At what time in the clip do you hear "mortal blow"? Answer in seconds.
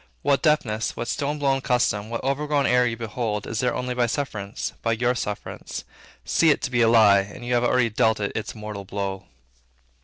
8.55-9.25